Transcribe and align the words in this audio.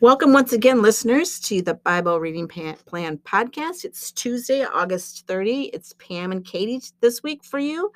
Welcome 0.00 0.32
once 0.32 0.52
again, 0.52 0.80
listeners, 0.80 1.40
to 1.40 1.60
the 1.60 1.74
Bible 1.74 2.20
Reading 2.20 2.46
Plan 2.46 3.18
podcast. 3.24 3.84
It's 3.84 4.12
Tuesday, 4.12 4.64
August 4.64 5.26
30. 5.26 5.70
It's 5.72 5.92
Pam 5.98 6.30
and 6.30 6.44
Katie 6.44 6.80
this 7.00 7.20
week 7.24 7.42
for 7.42 7.58
you. 7.58 7.90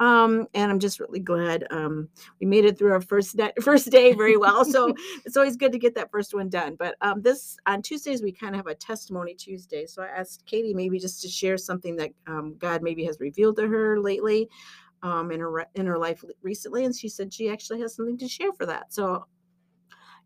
Um, 0.00 0.48
and 0.54 0.72
I'm 0.72 0.80
just 0.80 0.98
really 0.98 1.20
glad 1.20 1.64
um, 1.70 2.08
we 2.40 2.46
made 2.48 2.64
it 2.64 2.76
through 2.76 2.90
our 2.90 3.00
first, 3.00 3.36
day, 3.36 3.52
first 3.62 3.88
day 3.88 4.14
very 4.14 4.36
well. 4.36 4.64
So 4.64 4.96
it's 5.24 5.36
always 5.36 5.56
good 5.56 5.70
to 5.70 5.78
get 5.78 5.94
that 5.94 6.10
first 6.10 6.34
one 6.34 6.48
done. 6.48 6.74
But 6.76 6.96
um, 7.02 7.22
this 7.22 7.56
on 7.66 7.82
Tuesdays, 7.82 8.20
we 8.20 8.32
kind 8.32 8.56
of 8.56 8.58
have 8.58 8.66
a 8.66 8.74
testimony 8.74 9.34
Tuesday. 9.34 9.86
So 9.86 10.02
I 10.02 10.08
asked 10.08 10.44
Katie 10.46 10.74
maybe 10.74 10.98
just 10.98 11.22
to 11.22 11.28
share 11.28 11.56
something 11.56 11.94
that 11.96 12.10
um, 12.26 12.56
God 12.58 12.82
maybe 12.82 13.04
has 13.04 13.20
revealed 13.20 13.58
to 13.58 13.68
her 13.68 14.00
lately. 14.00 14.48
Um, 15.04 15.30
in 15.32 15.40
her 15.40 15.66
in 15.74 15.84
her 15.84 15.98
life 15.98 16.24
recently, 16.40 16.86
and 16.86 16.96
she 16.96 17.10
said 17.10 17.30
she 17.30 17.50
actually 17.50 17.78
has 17.80 17.94
something 17.94 18.16
to 18.16 18.26
share 18.26 18.54
for 18.54 18.64
that. 18.64 18.90
So 18.94 19.26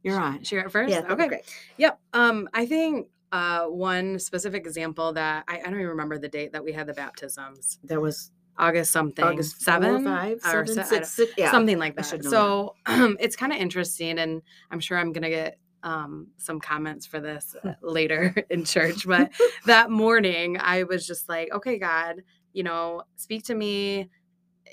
you're 0.02 0.20
on. 0.20 0.42
Share 0.44 0.60
it 0.60 0.72
first? 0.72 0.90
Yeah, 0.90 1.02
okay. 1.10 1.28
great. 1.28 1.42
Yep. 1.76 1.98
Um, 2.12 2.48
I 2.54 2.66
think 2.66 3.08
uh, 3.32 3.64
one 3.64 4.18
specific 4.18 4.66
example 4.66 5.12
that 5.12 5.44
I, 5.48 5.58
I 5.58 5.62
don't 5.64 5.74
even 5.74 5.88
remember 5.88 6.18
the 6.18 6.28
date 6.28 6.52
that 6.52 6.64
we 6.64 6.72
had 6.72 6.86
the 6.86 6.94
baptisms. 6.94 7.78
That 7.84 8.00
was 8.00 8.30
August 8.58 8.92
something. 8.92 9.24
August 9.24 9.56
four, 9.56 9.74
seven, 9.74 10.04
five, 10.04 10.38
or 10.38 10.66
seven, 10.66 10.66
se- 10.66 10.80
I 10.80 10.84
six, 10.84 11.10
six- 11.12 11.32
yeah. 11.36 11.50
something 11.50 11.78
like 11.78 11.96
that. 11.96 12.24
So 12.24 12.74
um, 12.86 13.16
it's 13.20 13.36
kind 13.36 13.52
of 13.52 13.58
interesting, 13.58 14.18
and 14.18 14.42
I'm 14.70 14.80
sure 14.80 14.98
I'm 14.98 15.12
gonna 15.12 15.30
get 15.30 15.58
um, 15.82 16.28
some 16.36 16.60
comments 16.60 17.06
for 17.06 17.20
this 17.20 17.54
uh, 17.64 17.74
later 17.82 18.34
in 18.50 18.64
church. 18.64 19.06
But 19.06 19.30
that 19.66 19.90
morning, 19.90 20.56
I 20.58 20.84
was 20.84 21.06
just 21.06 21.28
like, 21.28 21.52
"Okay, 21.52 21.78
God, 21.78 22.22
you 22.52 22.62
know, 22.62 23.02
speak 23.16 23.44
to 23.44 23.54
me." 23.54 24.08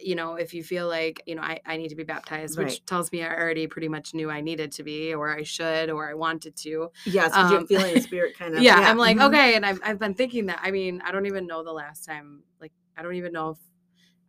You 0.01 0.15
know, 0.15 0.35
if 0.35 0.53
you 0.53 0.63
feel 0.63 0.87
like, 0.87 1.21
you 1.25 1.35
know, 1.35 1.41
I, 1.41 1.59
I 1.65 1.77
need 1.77 1.89
to 1.89 1.95
be 1.95 2.03
baptized, 2.03 2.57
which 2.57 2.65
Right. 2.67 2.81
tells 2.85 3.11
me 3.11 3.23
I 3.23 3.33
already 3.33 3.67
pretty 3.67 3.87
much 3.87 4.13
knew 4.13 4.29
I 4.29 4.41
needed 4.41 4.71
to 4.73 4.83
be, 4.83 5.13
or 5.13 5.35
I 5.35 5.43
should, 5.43 5.89
or 5.89 6.09
I 6.09 6.13
wanted 6.13 6.55
to. 6.57 6.91
Yes, 7.05 7.35
Um, 7.35 7.51
you're 7.51 7.65
feeling 7.67 7.93
the 7.93 8.01
spirit 8.09 8.37
kind 8.37 8.55
of. 8.55 8.63
yeah, 8.63 8.79
I'm 8.89 8.97
like, 8.97 9.17
mhm. 9.17 9.27
okay. 9.27 9.55
And 9.55 9.65
I've, 9.65 9.79
I've 9.83 9.99
been 9.99 10.13
thinking 10.13 10.47
that. 10.47 10.59
I 10.63 10.71
mean, 10.71 11.01
I 11.05 11.11
don't 11.11 11.25
even 11.25 11.47
know 11.47 11.63
the 11.63 11.71
last 11.73 12.05
time, 12.05 12.43
like, 12.61 12.71
I 12.97 13.01
don't 13.03 13.15
even 13.15 13.31
know 13.33 13.51
if 13.51 13.57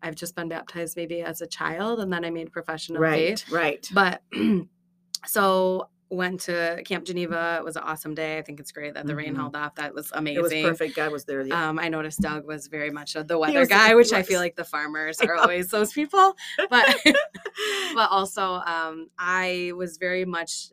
I've 0.02 0.14
just 0.14 0.34
been 0.36 0.48
baptized 0.48 0.96
maybe 0.96 1.22
as 1.22 1.40
a 1.40 1.46
child 1.46 2.00
and 2.00 2.12
then 2.12 2.24
I 2.24 2.30
made 2.30 2.52
profession 2.52 2.96
of 2.96 3.02
Right, 3.02 3.38
faith. 3.40 3.50
right. 3.52 3.88
But 3.92 4.22
so 5.26 5.88
went 6.08 6.40
to 6.42 6.80
Camp 6.84 7.04
Geneva. 7.04 7.56
It 7.58 7.64
was 7.64 7.74
an 7.76 7.82
awesome 7.82 8.14
day. 8.14 8.38
I 8.38 8.42
think 8.42 8.60
it's 8.60 8.70
great 8.70 8.94
that 8.94 9.06
the 9.06 9.16
rain 9.16 9.34
Mhm. 9.34 9.38
held 9.38 9.56
off. 9.56 9.74
That 9.74 9.92
was 9.92 10.12
amazing. 10.14 10.38
It 10.38 10.42
was 10.42 10.52
perfect. 10.78 10.94
God 10.94 11.10
was 11.10 11.24
there. 11.24 11.42
Yeah. 11.42 11.68
Um, 11.68 11.78
I 11.80 11.88
noticed 11.88 12.20
Doug 12.20 12.46
was 12.46 12.68
very 12.68 12.90
much 12.90 13.16
a, 13.16 13.24
the 13.24 13.36
weather 13.38 13.58
was- 13.60 13.68
guy, 13.68 13.94
which 13.96 14.12
I 14.12 14.22
feel 14.22 14.38
like 14.38 14.54
the 14.54 14.64
farmers 14.64 15.20
are 15.20 15.34
always 15.34 15.68
those 15.68 15.92
people. 15.92 16.36
But 16.70 16.96
but 17.94 18.10
also 18.10 18.62
um, 18.66 19.08
I 19.18 19.72
was 19.76 19.96
very 19.96 20.24
much 20.24 20.68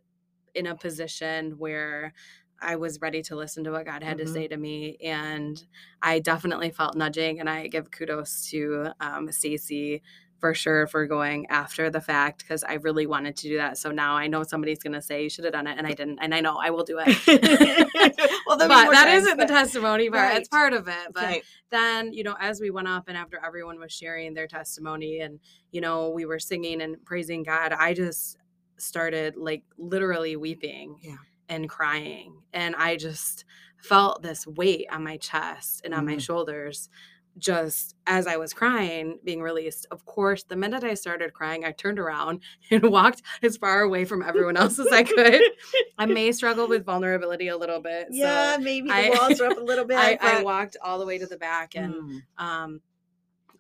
in 0.54 0.68
a 0.68 0.76
position 0.76 1.58
where 1.58 2.14
I 2.62 2.76
was 2.76 3.02
ready 3.02 3.22
to 3.24 3.36
listen 3.36 3.64
to 3.66 3.72
what 3.72 3.86
God 3.86 4.04
had 4.04 4.18
Mhm. 4.18 4.22
to 4.22 4.28
say 4.28 4.48
to 4.48 4.56
me, 4.56 4.98
and 5.04 5.62
I 6.02 6.20
definitely 6.20 6.70
felt 6.70 6.96
nudging. 6.96 7.40
And 7.40 7.50
I 7.50 7.68
give 7.68 7.90
kudos 7.92 8.48
to 8.52 8.90
um, 9.02 9.32
Stacy 9.32 10.02
for 10.44 10.54
sure 10.54 10.88
for 10.88 11.08
going 11.08 11.46
after 11.50 11.90
the 11.90 12.02
fact 12.02 12.40
because 12.40 12.66
I 12.66 12.74
really 12.74 13.06
wanted 13.06 13.38
to 13.38 13.44
do 13.48 13.56
that. 13.60 13.78
So 13.78 13.92
now 13.92 14.18
I 14.18 14.28
know 14.28 14.44
somebody's 14.44 14.80
going 14.80 14.92
to 14.92 15.02
say 15.02 15.24
you 15.24 15.30
should 15.30 15.46
have 15.46 15.54
done 15.54 15.68
it, 15.68 15.78
and 15.78 15.88
I 15.88 15.94
didn't, 15.94 16.20
and 16.22 16.36
I 16.36 16.42
know 16.42 16.58
I 16.58 16.70
will 16.70 16.84
do 16.84 17.00
it. 17.00 17.08
well, 18.46 18.58
but 18.58 18.68
there'll 18.68 18.68
be 18.68 18.84
more 18.84 18.92
that 18.92 19.06
times, 19.06 19.24
isn't 19.24 19.38
the 19.38 19.46
testimony 19.46 20.10
part; 20.10 20.36
it's 20.36 20.50
part 20.50 20.74
of 20.74 20.90
it. 20.90 21.14
But 21.14 21.24
Right. 21.24 21.44
then 21.70 22.12
you 22.12 22.26
know 22.26 22.36
as 22.42 22.60
we 22.60 22.72
went 22.72 22.90
up 22.90 23.06
and 23.08 23.16
after 23.16 23.40
everyone 23.42 23.80
was 23.80 23.94
sharing 23.94 24.34
their 24.34 24.48
testimony 24.48 25.22
and 25.22 25.40
you 25.72 25.80
know 25.80 26.10
we 26.10 26.26
were 26.26 26.40
singing 26.40 26.82
and 26.82 27.02
praising 27.06 27.42
god 27.44 27.72
i 27.72 27.94
just 27.94 28.36
started 28.78 29.38
like 29.38 29.64
literally 29.78 30.36
weeping 30.36 30.98
Yeah. 31.02 31.16
and 31.48 31.70
crying 31.70 32.34
and 32.52 32.76
i 32.76 32.98
just 32.98 33.46
felt 33.78 34.22
this 34.22 34.46
weight 34.46 34.88
on 34.92 35.04
my 35.06 35.16
chest 35.18 35.82
and 35.86 35.94
on 35.94 36.06
my 36.06 36.16
Mhm. 36.16 36.22
shoulders 36.22 36.90
just 37.38 37.96
as 38.06 38.28
i 38.28 38.38
was 38.38 38.54
crying 38.54 39.18
being 39.24 39.42
released 39.42 39.86
of 39.92 40.06
course 40.06 40.44
the 40.44 40.56
minute 40.56 40.84
i 40.84 40.94
started 40.94 41.34
crying 41.34 41.66
i 41.66 41.72
turned 41.72 41.98
around 42.00 42.40
and 42.72 42.84
walked 42.84 43.22
as 43.42 43.58
far 43.58 43.82
away 43.82 44.06
from 44.06 44.22
everyone 44.22 44.56
else 44.56 44.78
as 44.78 44.92
i 44.92 45.02
could 45.04 45.42
i 45.98 46.06
may 46.06 46.32
struggle 46.32 46.68
with 46.68 46.86
vulnerability 46.86 47.48
a 47.48 47.58
little 47.58 47.80
bit 47.82 48.08
so 48.10 48.14
Yeah, 48.18 48.58
maybe 48.62 48.90
the 48.90 48.94
I- 48.96 49.10
walls 49.10 49.42
are 49.42 49.46
up 49.48 49.58
a 49.58 49.62
little 49.64 49.86
bit. 49.86 49.98
I, 49.98 50.18
I 50.22 50.44
walked 50.44 50.78
all 50.84 51.00
the 51.00 51.06
way 51.06 51.18
to 51.18 51.26
the 51.26 51.38
back 51.38 51.76
and 51.76 51.94
Mm, 51.94 52.22
um 52.38 52.82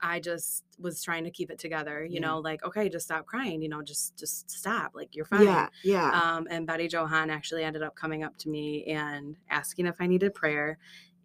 i 0.02 0.20
just 0.20 0.64
was 0.80 1.02
trying 1.02 1.24
to 1.24 1.32
keep 1.32 1.50
it 1.50 1.58
together 1.60 2.04
you 2.04 2.16
Yeah. 2.16 2.28
know 2.28 2.40
like 2.40 2.64
okay 2.66 2.90
just 2.90 3.06
stop 3.06 3.26
crying 3.26 3.62
you 3.62 3.70
know 3.70 3.82
just 3.82 4.18
just 4.18 4.52
stop 4.52 4.92
like 4.94 5.16
you're 5.16 5.24
fine 5.26 5.44
yeah, 5.44 5.68
yeah. 5.84 6.10
um 6.36 6.48
and 6.50 6.68
betty 6.68 6.88
johan 6.92 7.30
actually 7.30 7.64
ended 7.64 7.82
up 7.84 7.96
coming 7.96 8.24
up 8.24 8.36
to 8.40 8.50
me 8.50 8.84
and 8.86 9.36
asking 9.50 9.86
if 9.86 9.96
i 10.02 10.08
needed 10.08 10.34
prayer 10.34 10.78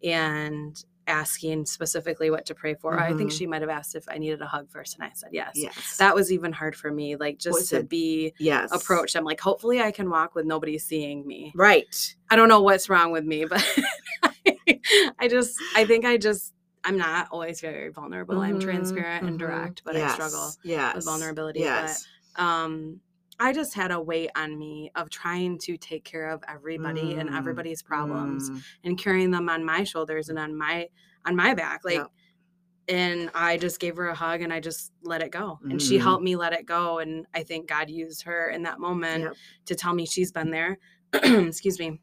and 0.03 0.85
asking 1.09 1.65
specifically 1.65 2.29
what 2.29 2.45
to 2.45 2.53
pray 2.55 2.75
for 2.75 2.99
i 2.99 3.11
think 3.13 3.31
Mhm. 3.31 3.37
she 3.37 3.45
might 3.47 3.61
have 3.61 3.69
asked 3.69 3.95
if 3.95 4.05
i 4.07 4.17
needed 4.17 4.41
a 4.41 4.45
hug 4.45 4.69
first 4.69 4.95
and 4.95 5.03
i 5.03 5.11
said 5.13 5.29
yes 5.33 5.51
yes. 5.55 5.97
that 5.97 6.13
was 6.15 6.31
even 6.31 6.53
hard 6.53 6.75
for 6.75 6.91
me 6.91 7.15
like 7.15 7.37
just 7.39 7.59
to 7.59 7.65
said- 7.65 7.89
be 7.89 8.33
yes. 8.39 8.69
approached 8.71 9.15
i'm 9.15 9.25
like 9.25 9.41
hopefully 9.41 9.81
i 9.81 9.91
can 9.91 10.09
walk 10.09 10.35
with 10.35 10.45
nobody 10.45 10.77
seeing 10.77 11.25
me 11.27 11.51
Right. 11.55 12.15
I 12.31 12.35
don't 12.35 12.47
know 12.47 12.61
what's 12.61 12.89
wrong 12.89 13.11
with 13.11 13.25
me, 13.25 13.45
but 13.45 13.65
I 15.19 15.27
just 15.27 15.57
I 15.75 15.85
think 15.85 16.05
I 16.05 16.17
just 16.17 16.53
I'm 16.83 16.95
not 16.97 17.27
always 17.31 17.59
very 17.59 17.89
vulnerable. 17.89 18.39
I'm 18.39 18.57
Mhm, 18.59 18.63
transparent 18.63 19.25
and 19.25 19.35
mhm. 19.35 19.39
direct, 19.39 19.81
but 19.83 19.95
I 19.95 20.07
struggle 20.13 20.51
yes, 20.63 20.95
with 20.95 21.05
vulnerability. 21.05 21.59
Yes. 21.61 22.05
But 22.35 22.43
um 22.43 23.01
I 23.39 23.53
just 23.53 23.73
had 23.73 23.91
a 23.91 24.01
weight 24.01 24.31
on 24.35 24.57
me 24.57 24.91
of 24.95 25.09
trying 25.09 25.57
to 25.59 25.77
take 25.77 26.03
care 26.03 26.29
of 26.29 26.43
everybody 26.47 27.15
and 27.15 27.29
Mm, 27.29 27.35
everybody's 27.37 27.81
problems 27.81 28.51
Mm, 28.51 28.63
and 28.83 28.97
carrying 28.97 29.31
them 29.31 29.49
on 29.49 29.63
my 29.65 29.83
shoulders 29.83 30.29
and 30.29 30.37
on 30.39 30.57
my 30.57 30.89
on 31.25 31.35
my 31.35 31.53
back. 31.53 31.81
Like 31.85 32.11
and 32.87 33.29
I 33.35 33.57
just 33.57 33.79
gave 33.79 33.97
her 33.97 34.07
a 34.09 34.15
hug 34.15 34.41
and 34.41 34.51
I 34.51 34.59
just 34.59 34.93
let 35.03 35.21
it 35.21 35.31
go. 35.31 35.59
And 35.69 35.81
she 35.81 35.97
Mhm. 35.97 36.01
helped 36.03 36.23
me 36.23 36.35
let 36.35 36.53
it 36.53 36.65
go. 36.65 36.99
And 36.99 37.27
I 37.33 37.43
think 37.43 37.67
God 37.67 37.89
used 37.89 38.23
her 38.23 38.49
in 38.49 38.63
that 38.63 38.79
moment 38.79 39.21
Yep. 39.25 39.37
to 39.65 39.75
tell 39.75 39.93
me 39.93 40.05
she's 40.07 40.31
been 40.31 40.49
there. 40.51 40.77
Excuse 41.13 41.79
me. 41.79 42.01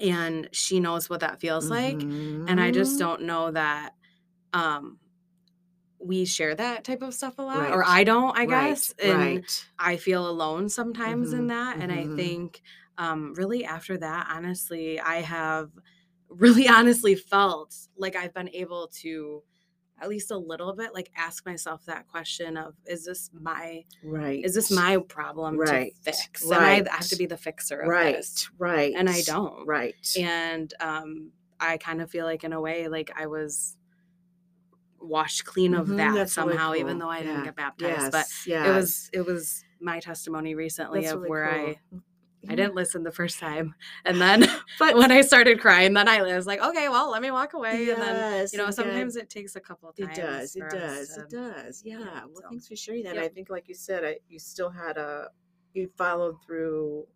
And 0.00 0.48
she 0.52 0.80
knows 0.80 1.08
what 1.10 1.20
that 1.20 1.40
feels 1.40 1.70
like. 1.70 2.06
And 2.46 2.60
I 2.60 2.70
just 2.70 2.96
mhm. 2.96 2.98
don't 2.98 3.22
know 3.22 3.50
that 3.52 3.94
um 4.52 4.98
we 5.98 6.24
share 6.24 6.54
that 6.54 6.84
type 6.84 7.02
of 7.02 7.14
stuff 7.14 7.38
a 7.38 7.42
lot. 7.42 7.72
Or 7.72 7.84
I 7.84 8.04
don't, 8.04 8.36
I 8.38 8.46
Right, 8.46 8.46
guess. 8.46 8.94
And 8.98 9.42
right. 9.42 9.68
I 9.78 9.96
feel 9.96 10.28
alone 10.28 10.68
sometimes 10.68 11.32
in 11.32 11.46
Mhm, 11.46 11.48
that. 11.48 11.80
And 11.80 11.92
I 11.92 12.06
mhm. 12.06 12.16
think 12.16 12.62
um 12.98 13.34
really 13.34 13.64
after 13.64 13.98
that, 13.98 14.28
honestly, 14.30 15.00
I 15.00 15.16
have 15.22 15.70
really 16.28 16.68
honestly 16.68 17.14
felt 17.14 17.76
like 17.96 18.16
I've 18.16 18.34
been 18.34 18.50
able 18.50 18.88
to 19.02 19.42
at 20.00 20.08
least 20.08 20.30
a 20.30 20.38
little 20.38 20.74
bit 20.74 20.94
like 20.94 21.10
ask 21.16 21.46
myself 21.46 21.84
that 21.86 22.06
question 22.08 22.56
of 22.56 22.76
is 22.86 23.04
this 23.06 23.30
my 23.32 23.84
Right. 24.02 24.42
is 24.44 24.54
this 24.54 24.70
my 24.70 24.98
problem 25.08 25.56
Right, 25.56 25.92
to 25.94 26.00
fix? 26.02 26.52
Am 26.52 26.64
I, 26.64 26.82
I 26.90 26.96
have 26.96 27.08
to 27.08 27.16
be 27.16 27.26
the 27.26 27.36
fixer 27.36 27.80
of 27.80 27.88
right? 27.88 28.14
this? 28.16 28.48
Right. 28.58 28.94
And 28.94 29.08
I 29.08 29.22
don't. 29.22 29.66
Right. 29.66 29.94
And 30.16 30.72
um 30.80 31.32
I 31.58 31.78
kind 31.78 32.02
of 32.02 32.10
feel 32.10 32.26
like 32.26 32.44
in 32.44 32.52
a 32.52 32.60
way 32.60 32.88
like 32.88 33.10
I 33.16 33.26
was 33.26 33.75
washed 35.00 35.44
clean 35.44 35.74
of 35.74 35.88
Mhm, 35.88 35.96
that 35.98 36.14
that's 36.14 36.36
really 36.36 36.52
somehow, 36.52 36.74
even 36.74 36.98
though 36.98 37.10
I 37.10 37.22
didn't 37.22 37.44
get 37.44 37.56
baptized. 37.56 38.12
But 38.12 38.26
yes, 38.46 38.66
it 38.66 38.70
was 38.70 39.10
it 39.12 39.26
was 39.26 39.64
my 39.80 40.00
testimony 40.00 40.54
recently 40.54 41.02
That's 41.02 41.12
of 41.12 41.18
really 41.20 41.30
where 41.30 41.48
cool. 41.48 41.68
I 41.94 42.00
I 42.48 42.54
didn't 42.54 42.74
listen 42.74 43.02
the 43.02 43.10
first 43.12 43.38
time. 43.40 43.74
And 44.04 44.20
then 44.20 44.46
But 44.78 44.96
when 44.96 45.10
I 45.10 45.22
started 45.22 45.60
crying, 45.60 45.94
then 45.94 46.06
I 46.08 46.22
was 46.22 46.46
like, 46.46 46.60
okay, 46.62 46.88
well, 46.88 47.10
let 47.10 47.20
me 47.20 47.30
walk 47.30 47.54
away. 47.54 47.90
And 47.90 48.00
then, 48.00 48.48
you 48.52 48.58
know, 48.58 48.70
sometimes 48.70 49.16
it 49.16 49.28
takes 49.30 49.56
a 49.56 49.60
couple 49.60 49.92
It 49.96 50.04
times. 50.14 50.54
It 50.54 50.62
does. 50.62 50.70
It 50.70 50.70
does. 50.70 51.18
It 51.18 51.30
does. 51.30 51.82
Yeah. 51.84 51.98
yeah, 51.98 52.20
Well, 52.24 52.42
so, 52.42 52.48
thanks 52.50 52.68
for 52.68 52.76
sharing 52.76 53.02
that. 53.04 53.16
yep. 53.16 53.24
I 53.24 53.28
think, 53.28 53.50
like 53.50 53.68
you 53.68 53.74
said, 53.74 54.04
I, 54.04 54.18
you 54.28 54.38
still 54.38 54.70
had 54.70 54.96
a, 54.96 55.28
you 55.74 55.90
followed 55.96 56.36
through. 56.46 57.06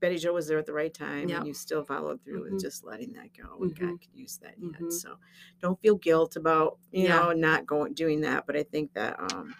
Betty 0.00 0.16
Joe 0.18 0.32
was 0.32 0.46
there 0.46 0.58
at 0.58 0.66
the 0.66 0.72
right 0.72 0.92
time, 0.92 1.28
Yep. 1.28 1.38
and 1.38 1.46
you 1.46 1.54
still 1.54 1.82
followed 1.84 2.22
through 2.22 2.42
with 2.44 2.52
Mhm. 2.54 2.60
just 2.60 2.84
letting 2.84 3.12
that 3.14 3.30
go. 3.36 3.58
And 3.62 3.74
God 3.76 3.88
Mhm. 3.94 4.00
could 4.00 4.14
use 4.14 4.38
that 4.38 4.54
yet. 4.58 4.80
Mhm. 4.80 4.92
So, 4.92 5.16
don't 5.60 5.80
feel 5.80 5.96
guilt 5.96 6.36
about 6.36 6.78
you 6.92 7.04
Yeah. 7.04 7.18
know 7.18 7.32
not 7.32 7.66
going 7.66 7.94
doing 7.94 8.20
that. 8.22 8.46
But 8.46 8.56
I 8.56 8.62
think 8.62 8.92
that, 8.94 9.18
um, 9.18 9.54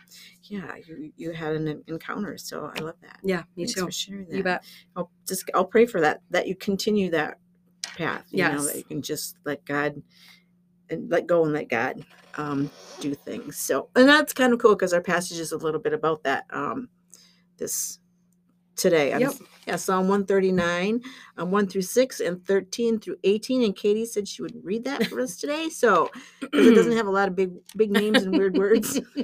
yeah, 0.45 0.77
you 0.77 1.13
you 1.17 1.33
had 1.33 1.57
an 1.57 1.83
encounter. 1.87 2.39
So 2.39 2.71
I 2.75 2.81
love 2.81 2.97
that. 3.03 3.19
Yeah, 3.23 3.43
me 3.57 3.65
Thanks 3.65 3.75
too. 3.75 3.87
for 3.87 3.91
sharing 3.93 4.29
that. 4.29 4.37
You 4.37 4.43
bet. 4.45 4.65
I'll 4.97 5.11
just 5.27 5.51
I'll 5.55 5.65
pray 5.65 5.87
for 5.87 6.01
that 6.01 6.23
that 6.31 6.47
you 6.47 6.55
continue 6.55 7.11
that 7.11 7.39
path. 7.97 8.27
You 8.31 8.45
know, 8.45 8.65
that 8.65 8.77
you 8.77 8.85
can 8.85 9.03
just 9.03 9.37
let 9.45 9.65
God 9.65 10.03
and 10.91 11.11
let 11.11 11.27
go 11.27 11.45
and 11.45 11.53
let 11.53 11.69
God 11.69 12.05
um, 12.35 12.71
do 13.01 13.15
things. 13.15 13.59
So, 13.59 13.89
and 13.97 14.09
that's 14.09 14.33
kind 14.33 14.53
of 14.53 14.59
cool 14.61 14.75
because 14.75 14.93
our 14.93 15.01
passage 15.03 15.39
is 15.39 15.53
a 15.53 15.57
little 15.57 15.81
bit 15.81 15.93
about 15.93 16.23
that 16.23 16.45
um, 16.51 16.89
this 17.57 17.99
today. 18.79 19.13
I'm 19.13 19.21
Yep. 19.21 19.33
Yeah, 19.67 19.77
Psalm 19.77 20.09
139, 20.09 21.03
um, 21.37 21.51
1 21.51 21.67
through 21.67 21.83
6, 21.83 22.21
and 22.21 22.43
13 22.47 22.99
through 22.99 23.17
18. 23.23 23.63
And 23.63 23.77
Katie 23.77 24.07
said 24.07 24.27
she 24.27 24.41
would 24.41 24.55
read 24.65 24.85
that 24.85 25.05
for 25.09 25.21
us 25.21 25.37
today. 25.37 25.69
So, 25.69 26.11
because 26.41 26.67
it 26.67 26.75
doesn't 26.75 26.97
have 26.97 27.07
a 27.07 27.11
lot 27.11 27.29
of 27.29 27.37
big, 27.37 27.51
big 27.77 27.91
names 27.91 28.23
and 28.23 28.35
weird 28.35 28.57
words. 28.57 28.99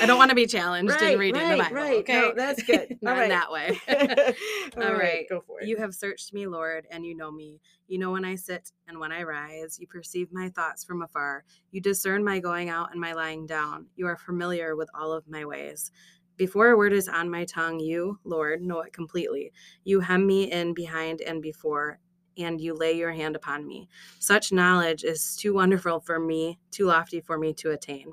I 0.00 0.06
don't 0.06 0.16
want 0.16 0.30
to 0.30 0.34
be 0.34 0.46
challenged 0.46 0.94
Right, 0.94 1.12
in 1.14 1.18
reading 1.18 1.42
right, 1.42 1.56
the 1.58 1.62
Bible. 1.64 1.76
right. 1.76 1.98
Okay, 1.98 2.12
No, 2.14 2.32
that's 2.34 2.62
good. 2.66 2.96
Not 3.02 3.16
in 3.18 3.20
right. 3.20 3.28
that 3.28 3.52
way. 3.52 3.78
All 4.78 4.82
All 4.84 4.92
right, 4.94 4.98
right. 4.98 5.26
go 5.28 5.42
for 5.46 5.60
it. 5.60 5.68
You 5.68 5.76
have 5.76 5.92
searched 5.94 6.32
me, 6.32 6.46
Lord, 6.46 6.86
and 6.90 7.04
you 7.04 7.14
know 7.14 7.30
me. 7.30 7.60
You 7.88 7.98
know 7.98 8.12
when 8.12 8.24
I 8.24 8.36
sit 8.36 8.72
and 8.86 8.98
when 8.98 9.12
I 9.12 9.22
rise. 9.22 9.78
You 9.78 9.86
perceive 9.86 10.28
my 10.32 10.48
thoughts 10.48 10.82
from 10.84 11.02
afar. 11.02 11.44
You 11.72 11.82
discern 11.82 12.24
my 12.24 12.38
going 12.38 12.70
out 12.70 12.92
and 12.92 13.00
my 13.00 13.12
lying 13.12 13.46
down. 13.46 13.86
You 13.96 14.06
are 14.06 14.16
familiar 14.16 14.76
with 14.76 14.88
all 14.94 15.12
of 15.12 15.28
my 15.28 15.44
ways. 15.44 15.90
Before 16.38 16.68
a 16.68 16.76
word 16.76 16.92
is 16.92 17.08
on 17.08 17.28
my 17.28 17.44
tongue, 17.44 17.80
you, 17.80 18.20
Lord, 18.22 18.62
know 18.62 18.80
it 18.82 18.92
completely. 18.92 19.52
You 19.82 19.98
hem 19.98 20.24
me 20.24 20.52
in 20.52 20.72
behind 20.72 21.20
and 21.20 21.42
before, 21.42 21.98
and 22.38 22.60
you 22.60 22.74
lay 22.74 22.92
your 22.92 23.10
hand 23.10 23.34
upon 23.34 23.66
me. 23.66 23.88
Such 24.20 24.52
knowledge 24.52 25.02
is 25.02 25.34
too 25.34 25.52
wonderful 25.52 25.98
for 25.98 26.20
me, 26.20 26.60
too 26.70 26.86
lofty 26.86 27.20
for 27.20 27.38
me 27.38 27.54
to 27.54 27.72
attain. 27.72 28.12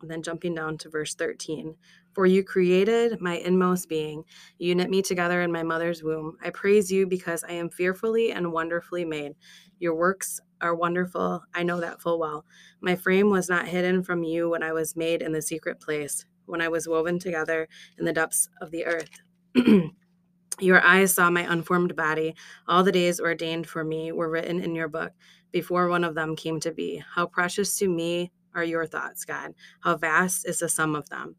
And 0.00 0.08
then 0.08 0.22
jumping 0.22 0.54
down 0.54 0.78
to 0.78 0.90
verse 0.90 1.16
13. 1.16 1.74
For 2.14 2.24
you 2.24 2.44
created 2.44 3.20
my 3.20 3.38
inmost 3.38 3.88
being. 3.88 4.22
You 4.58 4.76
knit 4.76 4.88
me 4.88 5.02
together 5.02 5.42
in 5.42 5.50
my 5.50 5.64
mother's 5.64 6.04
womb. 6.04 6.36
I 6.40 6.50
praise 6.50 6.92
you 6.92 7.08
because 7.08 7.42
I 7.42 7.52
am 7.52 7.68
fearfully 7.68 8.30
and 8.30 8.52
wonderfully 8.52 9.04
made. 9.04 9.32
Your 9.80 9.96
works 9.96 10.38
are 10.60 10.76
wonderful. 10.76 11.42
I 11.52 11.64
know 11.64 11.80
that 11.80 12.00
full 12.00 12.20
well. 12.20 12.44
My 12.80 12.94
frame 12.94 13.30
was 13.30 13.48
not 13.48 13.66
hidden 13.66 14.04
from 14.04 14.22
you 14.22 14.48
when 14.48 14.62
I 14.62 14.72
was 14.72 14.94
made 14.94 15.20
in 15.20 15.32
the 15.32 15.42
secret 15.42 15.80
place, 15.80 16.24
when 16.46 16.60
I 16.60 16.68
was 16.68 16.88
woven 16.88 17.18
together 17.18 17.68
in 17.98 18.04
the 18.04 18.12
depths 18.12 18.48
of 18.60 18.70
the 18.70 18.86
earth. 18.86 19.10
your 20.60 20.82
eyes 20.82 21.14
saw 21.14 21.30
my 21.30 21.50
unformed 21.52 21.96
body. 21.96 22.34
All 22.68 22.84
the 22.84 22.92
days 22.92 23.20
ordained 23.20 23.66
for 23.66 23.84
me 23.84 24.12
were 24.12 24.30
written 24.30 24.62
in 24.62 24.74
your 24.74 24.88
book 24.88 25.12
before 25.52 25.88
one 25.88 26.04
of 26.04 26.14
them 26.14 26.36
came 26.36 26.60
to 26.60 26.72
be. 26.72 27.02
How 27.14 27.26
precious 27.26 27.76
to 27.78 27.88
me 27.88 28.32
are 28.54 28.64
your 28.64 28.86
thoughts, 28.86 29.24
God. 29.24 29.54
How 29.80 29.96
vast 29.96 30.46
is 30.48 30.60
the 30.60 30.68
sum 30.68 30.94
of 30.94 31.08
them. 31.08 31.36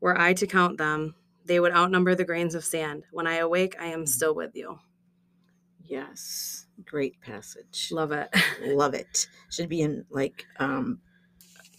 Were 0.00 0.18
I 0.18 0.34
to 0.34 0.46
count 0.46 0.78
them, 0.78 1.14
they 1.44 1.60
would 1.60 1.72
outnumber 1.72 2.14
the 2.14 2.24
grains 2.24 2.54
of 2.54 2.64
sand. 2.64 3.04
When 3.12 3.26
I 3.26 3.36
awake, 3.36 3.76
I 3.80 3.86
am 3.86 4.06
still 4.06 4.34
with 4.34 4.52
you. 4.54 4.78
yes, 5.84 6.66
great 6.84 7.20
passage. 7.20 7.88
Love 7.92 8.12
it. 8.12 8.28
Love 8.64 8.94
it. 8.94 9.28
Should 9.50 9.68
be 9.68 9.82
in 9.82 10.04
like, 10.10 10.46
um, 10.58 11.00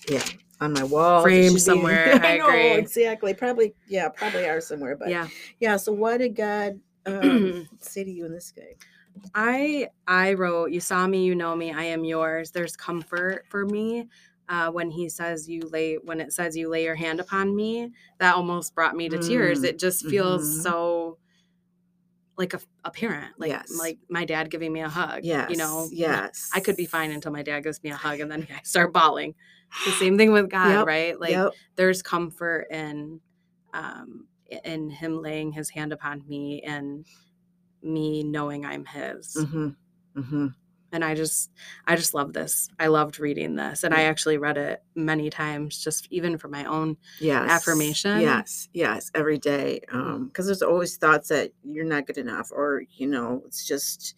yeah, 0.07 0.24
on 0.59 0.74
my 0.74 0.83
wall. 0.83 1.21
frame 1.21 1.57
somewhere, 1.57 2.19
I 2.24 2.38
know, 2.38 2.48
agree. 2.48 2.74
exactly. 2.75 3.33
Probably, 3.33 3.74
yeah, 3.88 4.09
probably 4.09 4.45
are 4.48 4.62
somewhere. 4.62 4.95
But 4.95 5.09
yeah, 5.09 5.27
yeah. 5.59 5.77
So, 5.77 5.92
what 5.92 6.18
did 6.18 6.36
God 6.36 6.80
um, 7.06 7.68
say 7.80 8.03
to 8.03 8.12
you 8.12 8.25
in 8.25 8.31
this 8.33 8.51
guy? 8.51 8.75
I 9.36 9.89
I 10.07 10.33
wrote, 10.33 10.71
"You 10.71 10.80
saw 10.80 11.06
me, 11.07 11.24
you 11.25 11.36
know 11.36 11.56
me, 11.56 11.71
I 11.71 11.83
am 11.83 12.03
yours." 12.03 12.51
There's 12.51 12.75
comfort 12.75 13.45
for 13.50 13.65
me 13.65 14.07
uh, 14.50 14.69
when 14.71 14.89
he 14.89 15.09
says 15.09 15.48
you 15.50 15.62
lay 15.71 15.95
when 15.95 16.19
it 16.21 16.33
says 16.33 16.56
you 16.56 16.69
lay 16.69 16.83
your 16.83 16.95
hand 16.95 17.19
upon 17.19 17.56
me. 17.56 17.92
That 18.19 18.36
almost 18.36 18.74
brought 18.75 18.95
me 18.95 19.09
to 19.09 19.18
tears. 19.19 19.62
Mm, 19.62 19.65
It 19.65 19.80
just 19.80 20.06
feels 20.07 20.44
mhm. 20.44 20.63
so 20.63 21.18
like 22.38 22.53
a, 22.53 22.59
a 22.86 22.92
parent, 22.92 23.33
like 23.38 23.50
Yes. 23.50 23.77
like 23.77 24.00
my 24.09 24.25
dad 24.25 24.50
giving 24.50 24.74
me 24.74 24.81
a 24.81 24.89
hug. 24.89 25.19
Yes, 25.24 25.50
you 25.50 25.57
know, 25.57 25.88
yes. 25.92 26.50
I 26.53 26.59
could 26.59 26.75
be 26.77 26.86
fine 26.86 27.12
until 27.12 27.31
my 27.31 27.44
dad 27.44 27.62
gives 27.63 27.83
me 27.83 27.92
a 27.92 27.95
hug, 27.95 28.19
and 28.19 28.31
then 28.31 28.48
I 28.56 28.62
start 28.63 28.94
bawling. 28.94 29.36
The 29.85 29.91
same 29.91 30.18
thing 30.18 30.31
with 30.31 30.50
God, 30.50 30.69
Yep, 30.69 30.85
right? 30.85 31.19
Like 31.19 31.31
yep. 31.31 31.53
there's 31.75 32.01
comfort 32.01 32.68
in 32.71 33.21
um 33.73 34.27
in 34.63 34.89
him 34.89 35.21
laying 35.21 35.51
his 35.51 35.69
hand 35.69 35.94
upon 35.94 36.23
me 36.27 36.62
and 36.62 37.06
me 37.81 38.23
knowing 38.23 38.65
I'm 38.65 38.85
his. 38.85 39.38
Mm-hmm. 39.39 39.69
Mm-hmm. 40.19 40.47
And 40.94 41.06
I 41.06 41.15
just 41.15 41.51
I 41.88 41.95
just 41.95 42.13
love 42.13 42.33
this. 42.33 42.68
I 42.77 42.88
loved 42.88 43.18
reading 43.18 43.56
this 43.56 43.85
and 43.85 43.94
I 43.94 44.03
actually 44.03 44.38
read 44.38 44.57
it 44.57 44.83
many 44.94 45.29
times 45.29 45.81
just 45.81 46.07
even 46.12 46.38
for 46.38 46.50
my 46.50 46.65
own 46.65 46.97
Yes. 47.21 47.50
Affirmation? 47.50 48.19
Yes. 48.19 48.67
Yes. 48.74 49.09
Every 49.15 49.38
day. 49.38 49.81
Um, 49.89 50.27
because 50.27 50.47
there's 50.47 50.62
always 50.62 50.97
thoughts 50.97 51.29
that 51.29 51.51
you're 51.63 51.85
not 51.85 52.07
good 52.07 52.17
enough, 52.17 52.51
or 52.51 52.83
you 52.89 53.07
know, 53.07 53.41
it's 53.45 53.65
just 53.65 54.15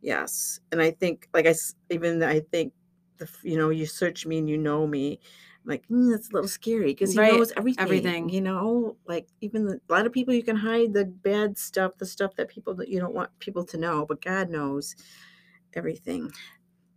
yes. 0.00 0.60
And 0.70 0.80
I 0.80 0.92
think, 0.92 1.28
like 1.34 1.46
I 1.46 1.54
even 1.90 2.22
I 2.22 2.40
think 2.40 2.72
the 3.18 3.28
you 3.42 3.56
know, 3.56 3.70
you 3.70 3.86
search 3.86 4.26
me 4.26 4.38
and 4.38 4.48
you 4.48 4.56
know 4.58 4.86
me. 4.86 5.20
I'm 5.64 5.70
like 5.70 5.86
mm, 5.88 6.10
that's 6.10 6.30
a 6.30 6.32
little 6.32 6.48
scary 6.48 6.86
because 6.86 7.12
he 7.12 7.20
Right, 7.20 7.32
knows 7.32 7.52
everything. 7.56 7.82
everything. 7.82 8.28
You 8.30 8.40
know, 8.40 8.96
like 9.06 9.26
even 9.40 9.66
the, 9.66 9.80
a 9.88 9.92
lot 9.92 10.06
of 10.06 10.12
people 10.12 10.34
you 10.34 10.42
can 10.42 10.56
hide 10.56 10.92
the 10.94 11.04
bad 11.04 11.58
stuff, 11.58 11.92
the 11.98 12.06
stuff 12.06 12.34
that 12.36 12.48
people 12.48 12.74
that 12.76 12.88
you 12.88 13.00
don't 13.00 13.14
want 13.14 13.30
people 13.38 13.64
to 13.66 13.76
know, 13.76 14.06
but 14.06 14.22
God 14.22 14.50
knows 14.50 14.94
everything. 15.74 16.32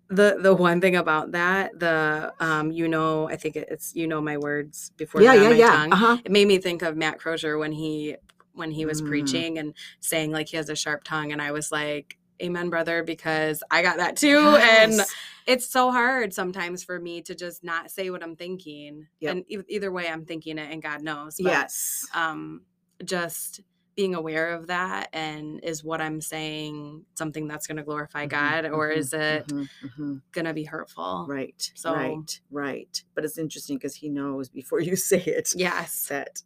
the 0.09 0.37
the 0.41 0.53
one 0.53 0.81
thing 0.81 0.95
about 0.95 1.31
that, 1.31 1.79
the 1.79 2.33
um 2.39 2.71
you 2.71 2.87
know, 2.87 3.29
I 3.29 3.35
think 3.37 3.55
it's 3.55 3.95
you 3.95 4.07
know 4.07 4.21
my 4.21 4.37
words 4.37 4.91
before 4.97 5.21
yeah. 5.21 5.33
Yeah. 5.33 5.49
my 5.49 5.57
Yeah. 5.57 5.71
tongue. 5.71 5.91
Uh 5.93 5.95
huh. 5.95 6.17
It 6.25 6.31
made 6.31 6.47
me 6.47 6.57
think 6.57 6.81
of 6.81 6.97
Matt 6.97 7.19
Crozier 7.19 7.57
when 7.57 7.71
he 7.71 8.15
when 8.53 8.71
he 8.71 8.85
was 8.85 9.01
Mm. 9.01 9.07
preaching 9.07 9.57
and 9.57 9.73
saying 10.01 10.31
like 10.31 10.49
he 10.49 10.57
has 10.57 10.69
a 10.69 10.75
sharp 10.75 11.03
tongue 11.05 11.31
and 11.31 11.41
I 11.41 11.51
was 11.51 11.71
like 11.71 12.17
amen 12.43 12.69
brother 12.69 13.03
because 13.03 13.63
I 13.71 13.81
got 13.83 13.97
that 13.97 14.17
too 14.17 14.57
and 14.61 14.99
it's 15.47 15.67
so 15.67 15.91
hard 15.91 16.33
sometimes 16.33 16.83
for 16.83 16.99
me 16.99 17.21
to 17.23 17.35
just 17.35 17.63
not 17.63 17.91
say 17.91 18.09
what 18.09 18.23
I'm 18.23 18.35
thinking. 18.35 19.07
Yep. 19.19 19.31
And 19.31 19.45
e- 19.47 19.63
either 19.69 19.91
way, 19.91 20.07
I'm 20.09 20.25
thinking 20.25 20.57
it, 20.57 20.71
and 20.71 20.81
God 20.81 21.01
knows. 21.01 21.37
But, 21.41 21.49
yes. 21.51 22.05
Um, 22.13 22.61
just 23.03 23.61
being 23.95 24.15
aware 24.15 24.53
of 24.53 24.67
that, 24.67 25.09
and 25.11 25.59
is 25.63 25.83
what 25.83 25.99
I'm 26.01 26.21
saying 26.21 27.03
something 27.15 27.47
that's 27.47 27.67
going 27.67 27.77
to 27.77 27.83
glorify 27.83 28.25
Mhm, 28.25 28.29
God, 28.29 28.65
or 28.67 28.89
mhm, 28.89 28.95
is 28.97 29.13
it 29.13 29.47
mhm, 29.47 29.69
mhm. 29.83 30.21
going 30.31 30.45
to 30.45 30.53
be 30.53 30.63
hurtful? 30.63 31.25
Right. 31.27 31.71
So- 31.75 31.93
right. 31.93 32.39
Right. 32.49 33.03
But 33.15 33.25
it's 33.25 33.37
interesting 33.37 33.77
because 33.77 33.95
he 33.95 34.07
knows 34.09 34.47
before 34.49 34.79
you 34.79 34.95
say 34.95 35.21
it 35.21 35.49
Yes. 35.55 36.07
that 36.07 36.41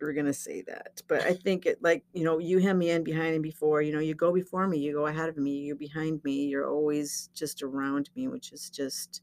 we're 0.00 0.12
gonna 0.12 0.32
say 0.32 0.62
that. 0.62 1.02
But 1.08 1.22
I 1.22 1.34
think 1.34 1.66
it 1.66 1.82
like, 1.82 2.04
you 2.12 2.24
know, 2.24 2.38
you 2.38 2.58
hem 2.58 2.78
me 2.78 2.90
in 2.90 3.04
behind 3.04 3.34
and 3.34 3.42
before, 3.42 3.82
you 3.82 3.92
know, 3.92 4.00
you 4.00 4.14
go 4.14 4.32
before 4.32 4.66
me, 4.66 4.78
you 4.78 4.92
go 4.92 5.06
ahead 5.06 5.28
of 5.28 5.36
me, 5.36 5.58
you're 5.60 5.76
behind 5.76 6.22
me, 6.24 6.46
you're 6.46 6.68
always 6.68 7.30
just 7.34 7.62
around 7.62 8.10
me, 8.16 8.28
which 8.28 8.52
is 8.52 8.70
just 8.70 9.22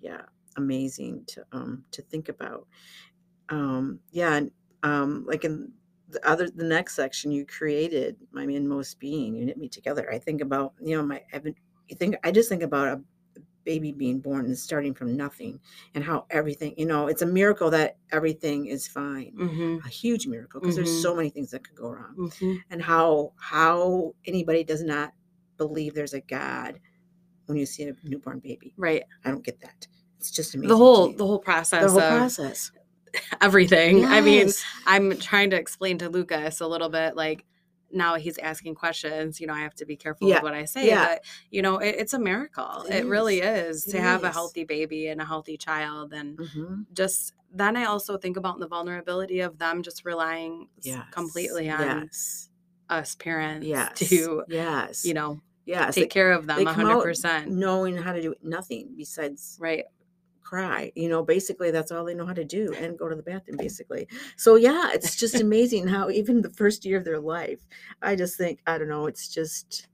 yeah, 0.00 0.22
amazing 0.56 1.24
to 1.28 1.44
um 1.52 1.84
to 1.92 2.02
think 2.02 2.28
about. 2.28 2.66
Um 3.48 4.00
yeah, 4.10 4.40
um 4.82 5.24
like 5.26 5.44
in 5.44 5.72
the 6.08 6.26
other 6.28 6.48
the 6.48 6.64
next 6.64 6.94
section 6.94 7.30
you 7.32 7.44
created 7.46 8.16
my 8.32 8.44
inmost 8.44 8.98
being, 9.00 9.34
you 9.36 9.44
knit 9.44 9.58
me 9.58 9.68
together. 9.68 10.10
I 10.12 10.18
think 10.18 10.40
about, 10.40 10.74
you 10.80 10.96
know, 10.96 11.02
my 11.04 11.22
I've 11.32 11.44
been 11.44 11.56
you 11.88 11.96
think 11.96 12.16
I 12.24 12.30
just 12.30 12.48
think 12.48 12.62
about 12.62 12.88
a 12.88 13.00
baby 13.66 13.92
being 13.92 14.18
born 14.20 14.46
and 14.46 14.56
starting 14.56 14.94
from 14.94 15.14
nothing 15.16 15.60
and 15.94 16.02
how 16.02 16.24
everything 16.30 16.72
you 16.78 16.86
know 16.86 17.08
it's 17.08 17.20
a 17.22 17.26
miracle 17.26 17.68
that 17.68 17.96
everything 18.12 18.66
is 18.66 18.88
fine 18.88 19.32
Mm-hmm. 19.36 19.84
a 19.84 19.88
huge 19.90 20.26
miracle 20.26 20.60
because 20.60 20.74
Mhm. 20.76 20.78
there's 20.84 21.02
so 21.02 21.14
many 21.14 21.28
things 21.28 21.50
that 21.50 21.62
could 21.66 21.76
go 21.76 21.90
wrong 21.90 22.14
Mm-hmm. 22.16 22.54
and 22.70 22.80
how 22.80 23.32
how 23.36 24.14
anybody 24.24 24.64
does 24.64 24.82
not 24.82 25.12
believe 25.58 25.92
there's 25.94 26.14
a 26.14 26.20
god 26.22 26.78
when 27.46 27.58
you 27.58 27.66
see 27.66 27.82
a 27.84 27.92
newborn 28.04 28.38
baby 28.38 28.72
Right. 28.78 29.02
i 29.24 29.30
don't 29.30 29.44
get 29.44 29.60
that 29.60 29.86
it's 30.18 30.30
just 30.30 30.54
amazing 30.54 30.68
The 30.68 30.76
whole 30.76 31.12
the 31.12 31.26
whole 31.26 31.38
process. 31.40 31.82
the 31.84 31.90
whole 31.90 32.00
of 32.00 32.16
process 32.16 32.70
Everything. 33.40 34.04
I 34.04 34.20
mean, 34.20 34.50
I'm 34.86 35.16
trying 35.18 35.48
to 35.50 35.56
explain 35.56 35.96
to 35.98 36.08
Lucas 36.10 36.60
a 36.60 36.66
little 36.66 36.90
bit 36.90 37.16
like 37.16 37.44
now 37.92 38.16
he's 38.16 38.38
asking 38.38 38.74
questions 38.74 39.40
you 39.40 39.46
know 39.46 39.54
i 39.54 39.60
have 39.60 39.74
to 39.74 39.86
be 39.86 39.96
careful 39.96 40.28
Yeah, 40.28 40.36
with 40.36 40.42
what 40.44 40.54
i 40.54 40.64
say 40.64 40.88
yeah. 40.88 41.06
but 41.06 41.24
you 41.50 41.62
know 41.62 41.78
it, 41.78 41.94
it's 41.98 42.12
a 42.14 42.18
miracle. 42.18 42.84
It 42.88 43.04
it, 43.04 43.06
really 43.06 43.40
is. 43.40 43.84
is 43.84 43.86
It 43.88 43.92
to 43.92 44.00
have 44.02 44.24
a 44.24 44.30
healthy 44.32 44.64
baby 44.64 45.06
and 45.08 45.20
a 45.20 45.24
healthy 45.24 45.56
child 45.56 46.12
and 46.12 46.38
Mhm. 46.38 46.86
just 46.92 47.32
then 47.52 47.76
i 47.76 47.84
also 47.84 48.18
think 48.18 48.36
about 48.36 48.58
the 48.58 48.66
vulnerability 48.68 49.40
of 49.40 49.58
them 49.58 49.82
just 49.82 50.04
relying 50.04 50.68
yes. 50.82 51.04
completely 51.12 51.70
on 51.70 51.80
yes. 51.80 52.48
us 52.90 53.14
parents 53.14 53.66
yes. 53.66 53.98
to 54.10 54.42
yes. 54.48 55.04
you 55.04 55.14
know 55.14 55.40
yes. 55.64 55.94
take 55.94 56.04
they- 56.04 56.08
care 56.08 56.32
of 56.32 56.46
them 56.46 56.56
they 56.58 56.64
100% 56.64 57.46
knowing 57.48 57.96
how 57.96 58.12
to 58.12 58.20
do 58.20 58.34
nothing 58.42 58.94
besides 58.96 59.56
right 59.60 59.84
cry 60.46 60.92
you 60.94 61.08
know 61.08 61.22
basically 61.22 61.70
that's 61.70 61.90
all 61.90 62.04
they 62.04 62.14
know 62.14 62.26
how 62.26 62.32
to 62.32 62.44
do 62.44 62.74
and 62.76 62.98
go 62.98 63.08
to 63.08 63.16
the 63.16 63.22
bathroom 63.22 63.56
basically 63.56 64.06
so 64.36 64.54
yeah 64.54 64.90
it's 64.94 65.16
just 65.16 65.40
amazing 65.40 65.86
how 65.88 66.08
even 66.10 66.40
the 66.40 66.50
first 66.50 66.84
year 66.84 66.96
of 66.98 67.04
their 67.04 67.20
life 67.20 67.66
i 68.02 68.14
just 68.14 68.36
think 68.38 68.60
i 68.66 68.78
don't 68.78 68.88
know 68.88 69.06
it's 69.06 69.28
just 69.28 69.88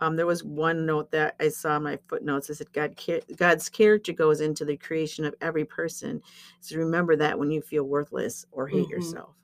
um, 0.00 0.16
there 0.16 0.26
was 0.26 0.42
one 0.42 0.86
note 0.86 1.10
that 1.10 1.36
I 1.40 1.48
saw 1.48 1.76
in 1.76 1.82
my 1.82 1.98
footnotes. 2.08 2.50
I 2.50 2.54
said, 2.54 2.72
God, 2.72 2.98
God's 3.36 3.68
character 3.68 4.12
goes 4.14 4.40
into 4.40 4.64
the 4.64 4.76
creation 4.78 5.26
of 5.26 5.34
every 5.42 5.64
person. 5.66 6.22
So 6.60 6.76
remember 6.78 7.16
that 7.16 7.38
when 7.38 7.50
you 7.50 7.60
feel 7.60 7.84
worthless 7.84 8.46
or 8.50 8.66
hate 8.66 8.88
Mhm. 8.88 8.90
yourself. 8.90 9.34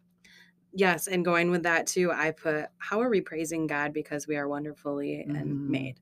Yes, 0.77 1.09
and 1.09 1.25
going 1.25 1.51
with 1.51 1.63
that 1.65 1.87
too, 1.87 2.13
I 2.13 2.31
put 2.31 2.67
how 2.79 3.01
are 3.01 3.09
we 3.09 3.21
praising 3.21 3.67
God 3.67 3.93
because 3.93 4.29
we 4.29 4.37
are 4.37 4.47
wonderfully 4.47 5.23
and 5.23 5.37
Mhm. 5.59 5.69
made. 5.69 6.01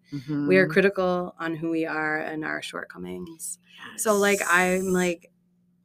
We 0.48 0.56
are 0.58 0.66
Mhm. 0.66 0.70
critical 0.70 1.34
on 1.38 1.54
who 1.54 1.70
we 1.70 1.86
are 1.86 2.18
and 2.18 2.44
our 2.44 2.60
shortcomings. 2.60 3.58
So 3.96 4.16
like 4.18 4.40
I'm 4.48 4.92
like 4.92 5.30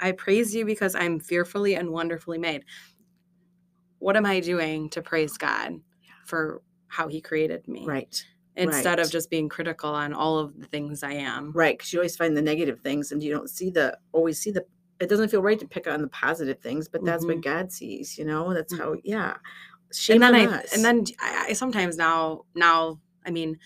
I 0.01 0.13
praise 0.13 0.55
you 0.55 0.65
because 0.65 0.95
I'm 0.95 1.19
fearfully 1.19 1.75
and 1.75 1.91
wonderfully 1.91 2.37
made. 2.37 2.63
What 3.99 4.15
am 4.15 4.25
I 4.25 4.39
doing 4.39 4.89
to 4.91 5.01
praise 5.01 5.37
God 5.37 5.81
for 6.25 6.61
how 6.87 7.07
he 7.09 7.21
created 7.21 7.67
me? 7.67 7.85
right, 7.85 8.25
Instead 8.55 8.99
of 8.99 9.09
just 9.11 9.29
being 9.29 9.47
critical 9.49 9.89
on 9.93 10.13
all 10.13 10.37
of 10.39 10.57
the 10.59 10.65
things 10.67 11.03
I 11.03 11.13
am. 11.13 11.51
right, 11.51 11.77
because 11.77 11.93
you 11.93 11.99
always 11.99 12.15
find 12.17 12.35
the 12.35 12.41
negative 12.41 12.79
things, 12.81 13.11
and 13.11 13.21
you 13.21 13.31
don't 13.31 13.49
see 13.49 13.69
the 13.69 13.97
always 14.11 14.39
see 14.39 14.51
the. 14.51 14.65
It 14.99 15.07
doesn't 15.09 15.29
feel 15.29 15.41
right 15.41 15.59
to 15.59 15.67
pick 15.67 15.87
on 15.87 16.01
the 16.01 16.07
positive 16.09 16.59
things, 16.59 16.87
but 16.89 17.03
that's 17.05 17.25
what 17.25 17.41
God 17.41 17.71
sees. 17.71 18.17
You 18.17 18.25
know, 18.25 18.53
that's 18.53 18.77
how. 18.77 18.95
Yeah, 19.03 19.37
shame 19.93 20.21
Mm-hmm. 20.21 20.23
and 20.23 20.35
then 20.35 20.47
on 20.49 20.53
I 20.53 20.57
us. 20.59 20.73
and 20.75 20.85
then 20.85 21.05
I, 21.19 21.45
I 21.49 21.53
sometimes 21.53 21.97
now 21.97 22.45
now 22.55 22.99
I 23.25 23.31
mean 23.31 23.57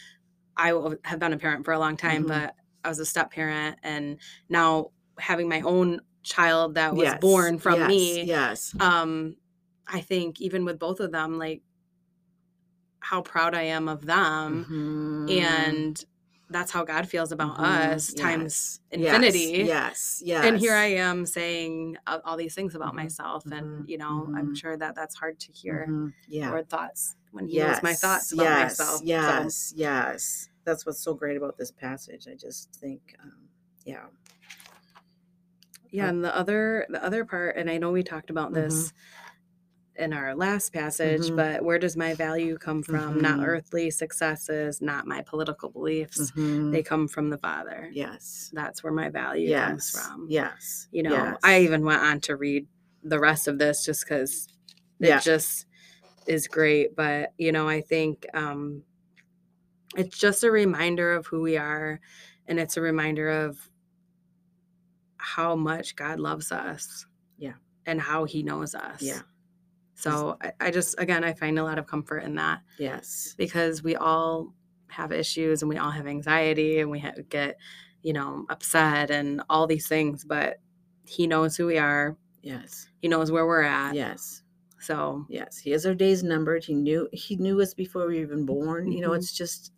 I 0.55 0.67
have 1.03 1.19
been 1.19 1.33
a 1.33 1.37
parent 1.37 1.65
for 1.65 1.73
a 1.73 1.79
long 1.79 1.97
time, 1.97 2.25
Mhm. 2.25 2.27
but 2.27 2.55
I 2.85 2.89
was 2.89 2.99
a 2.99 3.05
step 3.05 3.31
parent, 3.31 3.79
and 3.83 4.17
now 4.49 4.91
having 5.17 5.49
my 5.49 5.61
own 5.61 6.01
child 6.21 6.75
that 6.75 6.93
was 6.93 7.03
Yes, 7.03 7.19
born 7.19 7.57
from 7.57 7.79
yes, 7.79 7.87
me, 7.87 8.23
Yes. 8.23 8.75
um, 8.79 9.35
I 9.87 10.01
think 10.01 10.39
even 10.39 10.63
with 10.65 10.77
both 10.79 10.99
of 10.99 11.11
them, 11.11 11.37
like 11.37 11.61
how 12.99 13.21
proud 13.21 13.53
I 13.55 13.63
am 13.63 13.87
of 13.87 14.05
them, 14.05 14.65
Mhm. 14.69 15.29
and 15.31 16.05
that's 16.49 16.71
how 16.71 16.83
God 16.83 17.07
feels 17.07 17.31
about 17.31 17.57
Mhm. 17.57 17.63
us 17.93 18.13
times 18.13 18.79
Yes, 18.91 19.01
yes, 19.01 19.05
infinity. 19.05 19.63
Yes, 19.65 20.21
yes. 20.23 20.45
And 20.45 20.57
here 20.59 20.73
I 20.75 20.85
am 20.85 21.25
saying 21.25 21.97
all, 22.05 22.37
these 22.37 22.53
things 22.53 22.75
about 22.75 22.93
Mhm, 22.93 22.97
myself, 22.97 23.45
and 23.45 23.85
mhm, 23.85 23.89
you 23.89 23.97
know, 23.97 24.31
I'm 24.35 24.51
mhm. 24.51 24.57
sure 24.57 24.77
that 24.77 24.93
that's 24.95 25.15
hard 25.15 25.39
to 25.39 25.51
hear 25.51 25.87
Mhm, 25.89 26.13
Yeah. 26.27 26.51
or 26.51 26.63
thoughts 26.63 27.15
when 27.31 27.47
he 27.47 27.57
knows 27.57 27.81
my 27.81 27.93
thoughts 27.95 28.31
about 28.31 28.43
yes, 28.43 28.79
myself. 28.79 28.99
So- 28.99 29.05
Yes, 29.05 29.73
yes. 29.75 30.49
That's 30.65 30.85
what's 30.85 30.99
so 30.99 31.13
great 31.13 31.35
about 31.37 31.57
this 31.57 31.71
passage. 31.71 32.27
I 32.27 32.35
just 32.35 32.71
think, 32.75 33.15
um, 33.21 33.49
yeah. 33.85 34.05
yeah 35.91 36.07
and 36.09 36.23
the 36.23 36.35
other 36.35 36.85
the 36.89 37.03
other 37.03 37.23
part 37.25 37.55
and 37.55 37.69
i 37.69 37.77
know 37.77 37.91
we 37.91 38.01
talked 38.01 38.29
about 38.31 38.49
Mhm. 38.51 38.55
this 38.55 38.93
in 39.95 40.11
our 40.13 40.33
last 40.35 40.73
passage 40.73 41.21
Mhm. 41.29 41.35
but 41.35 41.63
where 41.63 41.77
does 41.77 41.95
my 41.95 42.13
value 42.15 42.57
come 42.57 42.81
from 42.81 43.21
not 43.21 43.39
Mhm. 43.39 43.45
earthly 43.45 43.91
successes 43.91 44.81
not 44.81 45.05
my 45.05 45.21
political 45.21 45.69
beliefs 45.69 46.31
mhm, 46.31 46.71
they 46.71 46.81
come 46.81 47.07
from 47.07 47.29
the 47.29 47.37
father 47.37 47.89
yes. 47.93 48.49
that's 48.53 48.83
where 48.83 48.93
my 48.93 49.09
value 49.09 49.49
comes 49.67 49.89
from 49.91 50.25
Yes. 50.29 50.87
you 50.91 51.03
know 51.03 51.11
i 51.43 51.59
even 51.61 51.83
went 51.85 52.01
on 52.01 52.19
to 52.21 52.35
read 52.35 52.67
the 53.03 53.19
rest 53.19 53.47
of 53.47 53.59
this 53.59 53.85
just 53.85 54.03
because 54.03 54.47
it 54.99 55.07
Yeah. 55.07 55.19
just 55.19 55.67
is 56.25 56.47
great 56.47 56.95
but 56.95 57.33
you 57.37 57.51
know 57.51 57.67
i 57.67 57.79
think 57.81 58.25
um 58.33 58.83
it's 59.95 60.17
just 60.17 60.43
a 60.43 60.49
reminder 60.49 61.13
of 61.13 61.27
who 61.27 61.41
we 61.41 61.55
are 61.57 61.99
and 62.47 62.59
it's 62.59 62.77
a 62.77 62.81
reminder 62.81 63.29
of 63.29 63.69
how 65.17 65.55
much 65.55 65.95
god 65.95 66.19
loves 66.19 66.51
us 66.51 67.05
Yeah. 67.37 67.53
and 67.85 68.01
how 68.01 68.23
he 68.25 68.41
knows 68.43 68.73
us 68.75 69.01
Yeah. 69.01 69.21
So 69.95 70.37
I, 70.41 70.51
I 70.59 70.71
just 70.71 70.95
again 70.97 71.23
i 71.23 71.33
find 71.33 71.59
a 71.59 71.63
lot 71.63 71.77
of 71.77 71.85
comfort 71.87 72.19
in 72.23 72.35
that 72.35 72.61
Yes. 72.79 73.35
because 73.37 73.83
we 73.83 73.95
all 73.95 74.53
have 74.87 75.11
issues 75.11 75.61
and 75.61 75.69
we 75.69 75.77
all 75.77 75.91
have 75.91 76.07
anxiety 76.07 76.79
and 76.79 76.89
we 76.91 76.99
ha- 76.99 77.13
get 77.29 77.57
you 78.01 78.13
know 78.13 78.45
upset 78.49 79.11
and 79.11 79.41
all 79.49 79.67
these 79.67 79.87
things 79.87 80.23
but 80.25 80.57
he 81.05 81.27
knows 81.27 81.55
who 81.55 81.65
we 81.67 81.77
are 81.77 82.17
Yes. 82.41 82.87
he 83.01 83.07
knows 83.07 83.31
where 83.31 83.45
we're 83.45 83.61
at 83.61 83.93
Yes. 83.95 84.41
so 84.79 85.25
Yes. 85.29 85.57
He 85.57 85.71
has 85.71 85.85
our 85.85 85.93
days 85.95 86.23
numbered. 86.23 86.63
He 86.65 86.73
knew 86.73 87.07
he 87.13 87.35
knew 87.37 87.61
us 87.61 87.73
before 87.73 88.05
we 88.07 88.17
were 88.17 88.23
even 88.23 88.45
born. 88.45 88.91
You 88.91 88.99
know, 89.01 89.11
Mhm. 89.11 89.17
it's 89.17 89.31
just 89.31 89.71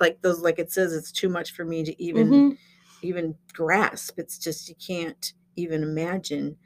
like 0.00 0.22
those 0.22 0.40
like 0.40 0.58
it 0.58 0.72
says 0.72 0.94
it's 0.94 1.12
too 1.12 1.28
much 1.28 1.52
for 1.52 1.64
me 1.64 1.84
to 1.84 2.02
even 2.02 2.28
Mhm. 2.30 2.58
even 3.02 3.34
grasp. 3.52 4.18
It's 4.18 4.38
just 4.38 4.68
you 4.70 4.74
can't 4.76 5.34
even 5.56 5.82
imagine, 5.82 6.56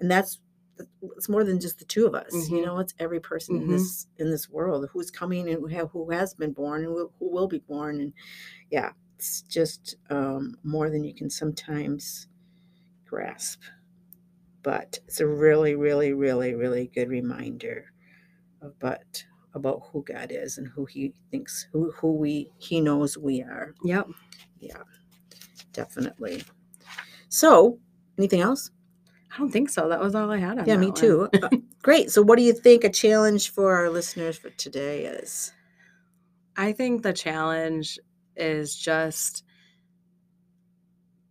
and 0.00 0.10
that's 0.10 0.40
it's 1.16 1.28
more 1.28 1.44
than 1.44 1.60
just 1.60 1.78
the 1.78 1.84
two 1.84 2.06
of 2.06 2.14
us. 2.14 2.50
You 2.50 2.62
Mhm. 2.62 2.66
know, 2.66 2.78
it's 2.78 2.94
every 2.98 3.20
person 3.20 3.56
in 3.56 3.66
Mhm. 3.66 3.70
this 3.70 4.06
in 4.18 4.30
this 4.30 4.48
world 4.48 4.88
who's 4.92 5.10
coming 5.10 5.48
and 5.48 5.58
who, 5.60 5.66
have, 5.66 5.90
who 5.90 6.10
has 6.10 6.34
been 6.34 6.52
born 6.52 6.82
and 6.84 6.92
who, 6.92 7.10
who 7.18 7.30
will 7.30 7.48
be 7.48 7.58
born, 7.60 8.00
and 8.00 8.12
yeah, 8.70 8.92
it's 9.16 9.42
just 9.42 9.96
um, 10.10 10.56
more 10.64 10.90
than 10.90 11.04
you 11.04 11.14
can 11.14 11.30
sometimes 11.30 12.28
grasp. 13.06 13.62
But 14.62 14.98
it's 15.06 15.20
a 15.20 15.26
really, 15.26 15.74
really, 15.76 16.12
really, 16.12 16.54
really 16.54 16.88
good 16.88 17.08
reminder 17.08 17.92
of 18.62 18.78
but 18.78 19.24
about 19.54 19.82
who 19.92 20.02
God 20.04 20.30
is 20.32 20.58
and 20.58 20.68
who 20.68 20.84
He 20.86 21.14
thinks 21.30 21.68
who 21.72 21.92
who 21.92 22.12
we 22.12 22.50
He 22.58 22.80
knows 22.80 23.16
we 23.18 23.42
are. 23.42 23.74
yep 23.84 24.08
Yeah, 24.60 24.82
definitely. 25.72 26.44
So, 27.28 27.78
anything 28.18 28.40
else? 28.40 28.70
I 29.36 29.38
don't 29.38 29.50
think 29.50 29.68
so 29.68 29.88
that 29.88 30.00
was 30.00 30.14
all 30.14 30.30
i 30.30 30.38
had 30.38 30.66
yeah, 30.66 30.76
me 30.76 30.90
too. 30.90 31.28
Uh, 31.42 31.48
great. 31.82 32.10
So, 32.10 32.22
what 32.22 32.36
do 32.36 32.42
you 32.42 32.52
think 32.52 32.82
a 32.82 32.90
challenge 32.90 33.50
for 33.52 33.76
our 33.76 33.90
listeners 33.90 34.36
for 34.36 34.50
today 34.50 35.04
is? 35.04 35.52
I 36.56 36.72
think 36.72 37.02
the 37.02 37.12
challenge 37.12 37.98
is 38.34 38.74
just 38.74 39.44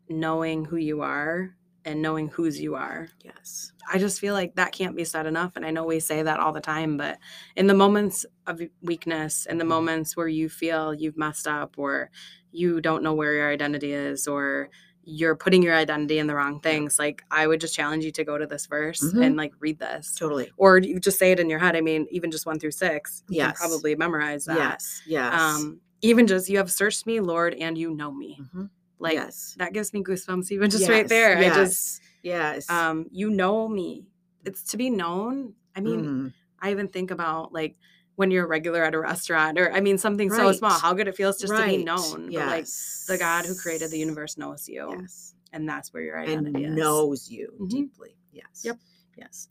knowing 0.08 0.64
who 0.64 0.78
you 0.78 1.02
are 1.02 1.56
and 1.84 2.02
knowing 2.02 2.30
whose 2.30 2.62
you 2.62 2.76
are. 2.76 3.10
Yes. 3.24 3.72
I 3.92 3.98
just 3.98 4.20
feel 4.20 4.34
like 4.34 4.56
that 4.56 4.72
can't 4.72 4.96
be 4.96 5.04
said 5.04 5.26
enough. 5.26 5.56
And 5.56 5.66
I 5.66 5.72
know 5.72 5.84
we 5.84 6.00
say 6.00 6.24
that 6.24 6.40
all 6.40 6.52
the 6.52 6.62
time, 6.62 6.98
but 6.98 7.20
in 7.56 7.68
the 7.68 7.74
moments 7.74 8.26
of 8.48 8.62
weakness, 8.82 9.46
in 9.46 9.58
the 9.58 9.66
moments 9.66 10.16
where 10.16 10.28
you 10.28 10.50
feel 10.50 10.94
you've 10.94 11.18
messed 11.18 11.48
up 11.48 11.76
or 11.78 12.10
you 12.52 12.82
don't 12.82 13.04
know 13.04 13.14
where 13.14 13.34
your 13.34 13.52
identity 13.52 13.92
is 13.92 14.28
or 14.28 14.70
you're 15.06 15.36
putting 15.36 15.62
your 15.62 15.76
identity 15.76 16.18
in 16.20 16.28
the 16.28 16.36
wrong 16.36 16.60
things, 16.60 16.98
like 17.00 17.24
I 17.32 17.46
would 17.48 17.62
just 17.62 17.76
challenge 17.76 18.04
you 18.04 18.12
to 18.12 18.24
go 18.24 18.38
to 18.38 18.46
this 18.48 18.66
verse 18.66 19.02
Mhm. 19.02 19.24
and 19.26 19.36
like 19.38 19.54
read 19.60 19.80
this. 19.80 20.16
Totally. 20.16 20.52
Or 20.58 20.78
you 20.80 21.00
just 21.00 21.20
say 21.20 21.32
it 21.32 21.40
in 21.40 21.50
your 21.50 21.60
head. 21.60 21.76
I 21.76 21.82
mean, 21.82 22.08
even 22.10 22.32
just 22.32 22.46
one 22.46 22.60
through 22.60 22.72
six, 22.72 23.24
you 23.30 23.38
Yes. 23.38 23.58
can 23.60 23.70
probably 23.70 23.96
memorize 23.96 24.46
that. 24.46 24.58
Yes. 24.58 25.02
Yes. 25.06 25.34
Um, 25.40 25.80
even 26.02 26.28
just 26.28 26.50
you 26.50 26.58
have 26.58 26.72
searched 26.72 27.06
me, 27.06 27.20
Lord, 27.20 27.54
and 27.54 27.78
you 27.78 27.94
know 27.94 28.12
me. 28.12 28.40
Mhm. 28.54 28.70
Like 29.00 29.14
yes. 29.14 29.56
that 29.60 29.74
gives 29.74 29.94
me 29.94 30.04
goosebumps 30.04 30.52
even 30.52 30.70
just 30.70 30.90
right 30.90 31.08
there. 31.08 31.40
Yes. 31.40 31.52
I 31.56 31.64
just 31.64 32.02
yes. 32.24 32.70
um 32.70 33.06
you 33.12 33.30
know 33.30 33.68
me. 33.68 34.08
It's 34.44 34.64
to 34.72 34.78
be 34.78 34.90
known. 34.90 35.54
I 35.76 35.82
mean, 35.82 36.06
Mm. 36.06 36.34
I 36.60 36.72
even 36.72 36.88
think 36.88 37.12
about 37.12 37.54
like 37.54 37.76
when 38.16 38.32
you're 38.32 38.46
a 38.46 38.48
regular 38.48 38.84
at 38.84 38.94
a 38.94 39.00
restaurant 39.00 39.60
or 39.60 39.72
I 39.72 39.82
mean 39.82 39.98
something 39.98 40.30
so 40.30 40.52
small, 40.54 40.78
how 40.80 40.94
good 40.94 41.08
it 41.08 41.16
feels 41.16 41.40
just 41.40 41.54
to 41.54 41.58
be 41.64 41.78
Right. 41.78 41.86
known. 41.86 42.28
But 42.32 42.48
like 42.48 42.66
the 43.08 43.18
God 43.18 43.46
who 43.46 43.56
created 43.56 43.92
the 43.92 44.00
universe 44.00 44.38
knows 44.38 44.68
you. 44.70 44.90
Yes. 45.00 45.36
And 45.54 45.68
that's 45.68 45.94
where 45.94 46.04
your 46.04 46.18
and 46.18 46.30
identity 46.48 46.64
is. 46.66 46.76
knows 46.76 47.30
you 47.30 47.54
Mhm. 47.60 47.70
deeply. 47.70 48.18
Yes. 48.32 48.62
Yep. 48.64 48.80
Yes. 49.18 49.48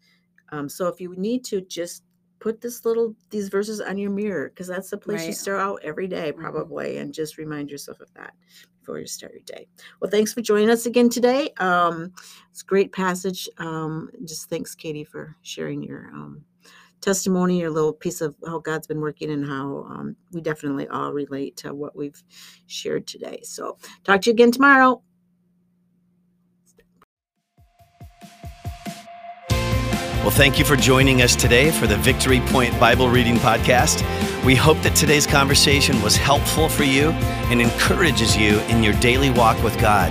Um, 0.50 0.68
so 0.68 0.88
if 0.88 1.00
you 1.00 1.14
need 1.16 1.44
to 1.46 1.60
just 1.62 2.04
put 2.40 2.60
this 2.60 2.84
little 2.84 3.14
these 3.30 3.48
verses 3.48 3.80
on 3.80 3.96
your 3.96 4.10
mirror 4.10 4.50
because 4.50 4.66
that's 4.66 4.90
the 4.90 4.98
place 4.98 5.22
you 5.22 5.28
Right. 5.28 5.36
start 5.36 5.60
out 5.60 5.80
every 5.82 6.06
day 6.06 6.30
Mhm. 6.32 6.36
probably 6.40 6.98
and 6.98 7.14
just 7.14 7.38
remind 7.38 7.70
yourself 7.70 8.00
of 8.00 8.12
that 8.14 8.34
before 8.80 8.98
you 8.98 9.06
start 9.06 9.32
your 9.32 9.40
day 9.42 9.66
well 10.00 10.10
thanks 10.10 10.34
for 10.34 10.42
joining 10.42 10.68
us 10.68 10.84
again 10.84 11.08
today 11.08 11.50
um, 11.56 12.12
it's 12.50 12.60
a 12.60 12.66
great 12.66 12.92
passage 12.92 13.48
um, 13.56 14.10
just 14.26 14.50
thanks 14.50 14.74
katie 14.74 15.04
for 15.04 15.34
sharing 15.40 15.82
your 15.82 16.10
testimony 17.04 17.60
your 17.60 17.70
little 17.70 17.92
piece 17.92 18.20
of 18.20 18.34
how 18.46 18.58
god's 18.58 18.86
been 18.86 19.00
working 19.00 19.30
and 19.30 19.46
how 19.46 19.86
um, 19.90 20.16
we 20.32 20.40
definitely 20.40 20.88
all 20.88 21.12
relate 21.12 21.56
to 21.56 21.74
what 21.74 21.94
we've 21.94 22.22
shared 22.66 23.06
today 23.06 23.40
so 23.42 23.76
talk 24.04 24.22
to 24.22 24.30
you 24.30 24.34
again 24.34 24.50
tomorrow 24.50 25.02
Well, 30.24 30.32
thank 30.32 30.58
you 30.58 30.64
for 30.64 30.74
joining 30.74 31.20
us 31.20 31.36
today 31.36 31.70
for 31.70 31.86
the 31.86 31.98
Victory 31.98 32.40
Point 32.46 32.80
Bible 32.80 33.10
Reading 33.10 33.34
Podcast. 33.36 34.02
We 34.42 34.54
hope 34.54 34.80
that 34.80 34.96
today's 34.96 35.26
conversation 35.26 36.00
was 36.00 36.16
helpful 36.16 36.70
for 36.70 36.84
you 36.84 37.10
and 37.50 37.60
encourages 37.60 38.34
you 38.34 38.58
in 38.70 38.82
your 38.82 38.94
daily 39.00 39.28
walk 39.28 39.62
with 39.62 39.78
God. 39.78 40.10